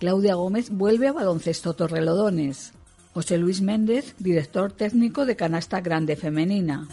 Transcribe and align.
Claudia 0.00 0.34
Gómez 0.34 0.70
vuelve 0.70 1.08
a 1.08 1.12
baloncesto 1.12 1.74
Torrelodones. 1.74 2.72
José 3.12 3.36
Luis 3.36 3.60
Méndez, 3.60 4.14
director 4.18 4.72
técnico 4.72 5.26
de 5.26 5.36
Canasta 5.36 5.82
Grande 5.82 6.16
Femenina. 6.16 6.88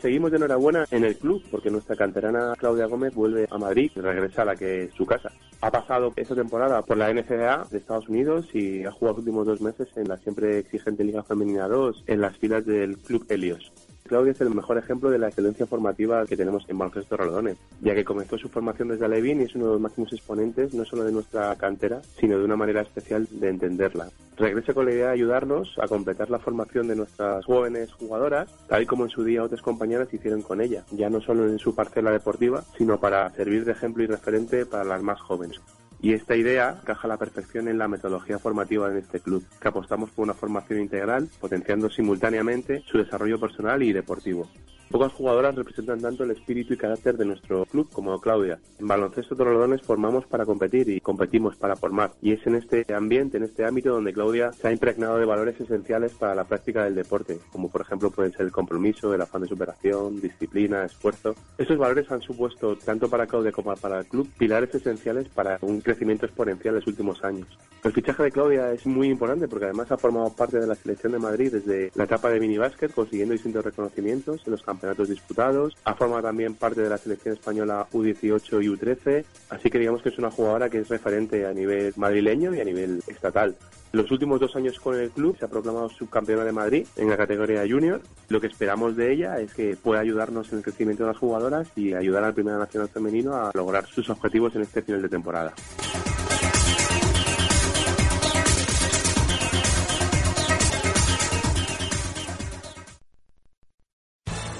Seguimos 0.00 0.30
de 0.30 0.36
enhorabuena 0.36 0.86
en 0.92 1.02
el 1.02 1.16
club 1.16 1.42
porque 1.50 1.72
nuestra 1.72 1.96
canterana 1.96 2.54
Claudia 2.56 2.86
Gómez 2.86 3.12
vuelve 3.12 3.48
a 3.50 3.58
Madrid 3.58 3.90
y 3.92 4.00
regresa 4.00 4.42
a 4.42 4.44
la 4.44 4.54
que 4.54 4.84
es 4.84 4.94
su 4.94 5.04
casa. 5.04 5.32
Ha 5.62 5.72
pasado 5.72 6.12
esta 6.14 6.36
temporada 6.36 6.80
por 6.82 6.96
la 6.96 7.12
NCAA 7.12 7.66
de 7.68 7.78
Estados 7.78 8.08
Unidos 8.08 8.46
y 8.54 8.84
ha 8.84 8.92
jugado 8.92 9.16
los 9.16 9.26
últimos 9.26 9.44
dos 9.44 9.60
meses 9.60 9.88
en 9.96 10.06
la 10.06 10.16
siempre 10.18 10.60
exigente 10.60 11.02
Liga 11.02 11.24
Femenina 11.24 11.66
2 11.66 12.04
en 12.06 12.20
las 12.20 12.36
filas 12.38 12.64
del 12.64 12.98
Club 12.98 13.26
Helios. 13.28 13.72
Claudia 14.06 14.32
es 14.32 14.40
el 14.42 14.50
mejor 14.50 14.76
ejemplo 14.76 15.08
de 15.08 15.18
la 15.18 15.28
excelencia 15.28 15.66
formativa 15.66 16.26
que 16.26 16.36
tenemos 16.36 16.68
en 16.68 16.76
baloncesto 16.76 17.16
Rolodones, 17.16 17.56
ya 17.80 17.94
que 17.94 18.04
comenzó 18.04 18.36
su 18.36 18.50
formación 18.50 18.88
desde 18.88 19.06
Alevín 19.06 19.40
y 19.40 19.44
es 19.44 19.54
uno 19.54 19.64
de 19.64 19.72
los 19.72 19.80
máximos 19.80 20.12
exponentes 20.12 20.74
no 20.74 20.84
solo 20.84 21.04
de 21.04 21.12
nuestra 21.12 21.56
cantera, 21.56 22.02
sino 22.20 22.36
de 22.36 22.44
una 22.44 22.54
manera 22.54 22.82
especial 22.82 23.26
de 23.30 23.48
entenderla. 23.48 24.10
Regresa 24.36 24.74
con 24.74 24.84
la 24.84 24.92
idea 24.92 25.06
de 25.06 25.12
ayudarnos 25.14 25.74
a 25.80 25.88
completar 25.88 26.28
la 26.28 26.38
formación 26.38 26.86
de 26.88 26.96
nuestras 26.96 27.46
jóvenes 27.46 27.94
jugadoras, 27.94 28.54
tal 28.68 28.82
y 28.82 28.86
como 28.86 29.04
en 29.04 29.10
su 29.10 29.24
día 29.24 29.42
otras 29.42 29.62
compañeras 29.62 30.12
hicieron 30.12 30.42
con 30.42 30.60
ella, 30.60 30.84
ya 30.90 31.08
no 31.08 31.22
solo 31.22 31.48
en 31.48 31.58
su 31.58 31.74
parcela 31.74 32.10
deportiva, 32.10 32.62
sino 32.76 33.00
para 33.00 33.30
servir 33.30 33.64
de 33.64 33.72
ejemplo 33.72 34.04
y 34.04 34.06
referente 34.06 34.66
para 34.66 34.84
las 34.84 35.02
más 35.02 35.18
jóvenes. 35.18 35.62
Y 36.04 36.12
esta 36.12 36.36
idea 36.36 36.76
encaja 36.82 37.06
a 37.06 37.08
la 37.08 37.16
perfección 37.16 37.66
en 37.66 37.78
la 37.78 37.88
metodología 37.88 38.38
formativa 38.38 38.90
de 38.90 39.00
este 39.00 39.20
club, 39.20 39.42
que 39.58 39.68
apostamos 39.68 40.10
por 40.10 40.24
una 40.24 40.34
formación 40.34 40.80
integral, 40.80 41.30
potenciando 41.40 41.88
simultáneamente 41.88 42.82
su 42.86 42.98
desarrollo 42.98 43.40
personal 43.40 43.82
y 43.82 43.90
deportivo. 43.90 44.46
Pocas 44.90 45.12
jugadoras 45.12 45.54
representan 45.54 46.00
tanto 46.00 46.24
el 46.24 46.30
espíritu 46.30 46.74
y 46.74 46.76
carácter 46.76 47.16
de 47.16 47.24
nuestro 47.24 47.64
club 47.66 47.88
como 47.92 48.20
Claudia. 48.20 48.58
En 48.78 48.86
baloncesto 48.86 49.34
Torrelodones 49.34 49.82
formamos 49.82 50.26
para 50.26 50.46
competir 50.46 50.88
y 50.88 51.00
competimos 51.00 51.56
para 51.56 51.76
formar. 51.76 52.12
Y 52.22 52.32
es 52.32 52.46
en 52.46 52.54
este 52.54 52.84
ambiente, 52.94 53.36
en 53.36 53.44
este 53.44 53.64
ámbito, 53.64 53.90
donde 53.90 54.12
Claudia 54.12 54.52
se 54.52 54.68
ha 54.68 54.72
impregnado 54.72 55.18
de 55.18 55.24
valores 55.24 55.60
esenciales 55.60 56.12
para 56.12 56.34
la 56.34 56.44
práctica 56.44 56.84
del 56.84 56.94
deporte, 56.94 57.38
como 57.50 57.70
por 57.70 57.80
ejemplo 57.80 58.10
pueden 58.10 58.32
ser 58.32 58.42
el 58.42 58.52
compromiso, 58.52 59.12
el 59.12 59.20
afán 59.20 59.42
de 59.42 59.48
superación, 59.48 60.20
disciplina, 60.20 60.84
esfuerzo. 60.84 61.34
Estos 61.58 61.78
valores 61.78 62.10
han 62.10 62.22
supuesto, 62.22 62.76
tanto 62.76 63.08
para 63.08 63.26
Claudia 63.26 63.52
como 63.52 63.74
para 63.74 64.00
el 64.00 64.06
club, 64.06 64.28
pilares 64.38 64.74
esenciales 64.74 65.28
para 65.28 65.58
un 65.62 65.80
crecimiento 65.80 66.26
exponencial 66.26 66.74
en 66.74 66.80
los 66.80 66.86
últimos 66.86 67.24
años. 67.24 67.48
El 67.84 67.92
fichaje 67.92 68.22
de 68.22 68.32
Claudia 68.32 68.72
es 68.72 68.86
muy 68.86 69.10
importante 69.10 69.46
porque 69.46 69.66
además 69.66 69.92
ha 69.92 69.98
formado 69.98 70.30
parte 70.30 70.58
de 70.58 70.66
la 70.66 70.74
selección 70.74 71.12
de 71.12 71.18
Madrid 71.18 71.52
desde 71.52 71.92
la 71.94 72.04
etapa 72.04 72.30
de 72.30 72.40
minibásquet, 72.40 72.90
consiguiendo 72.94 73.34
distintos 73.34 73.62
reconocimientos 73.62 74.40
en 74.46 74.52
los 74.52 74.62
campeonatos 74.62 75.10
disputados. 75.10 75.76
Ha 75.84 75.94
formado 75.94 76.22
también 76.22 76.54
parte 76.54 76.80
de 76.80 76.88
la 76.88 76.96
selección 76.96 77.34
española 77.34 77.86
U18 77.92 78.64
y 78.64 78.68
U13, 78.68 79.24
así 79.50 79.68
que 79.68 79.78
digamos 79.78 80.00
que 80.00 80.08
es 80.08 80.18
una 80.18 80.30
jugadora 80.30 80.70
que 80.70 80.78
es 80.78 80.88
referente 80.88 81.44
a 81.44 81.52
nivel 81.52 81.92
madrileño 81.96 82.54
y 82.54 82.60
a 82.60 82.64
nivel 82.64 83.02
estatal. 83.06 83.54
Los 83.92 84.10
últimos 84.10 84.40
dos 84.40 84.56
años 84.56 84.80
con 84.80 84.98
el 84.98 85.10
club 85.10 85.36
se 85.38 85.44
ha 85.44 85.48
proclamado 85.48 85.90
subcampeona 85.90 86.44
de 86.44 86.52
Madrid 86.52 86.86
en 86.96 87.10
la 87.10 87.18
categoría 87.18 87.66
junior. 87.68 88.00
Lo 88.30 88.40
que 88.40 88.46
esperamos 88.46 88.96
de 88.96 89.12
ella 89.12 89.38
es 89.40 89.52
que 89.52 89.76
pueda 89.76 90.00
ayudarnos 90.00 90.50
en 90.52 90.58
el 90.58 90.64
crecimiento 90.64 91.02
de 91.02 91.10
las 91.10 91.18
jugadoras 91.18 91.68
y 91.76 91.92
ayudar 91.92 92.24
al 92.24 92.32
Primera 92.32 92.56
Nacional 92.56 92.88
Femenino 92.88 93.34
a 93.34 93.50
lograr 93.52 93.84
sus 93.84 94.08
objetivos 94.08 94.56
en 94.56 94.62
este 94.62 94.80
final 94.80 95.02
de 95.02 95.10
temporada. 95.10 95.52